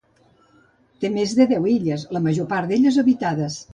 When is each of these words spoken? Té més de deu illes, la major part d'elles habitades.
Té 1.03 1.11
més 1.17 1.35
de 1.39 1.47
deu 1.51 1.67
illes, 1.73 2.07
la 2.17 2.23
major 2.29 2.49
part 2.55 2.71
d'elles 2.73 2.99
habitades. 3.03 3.61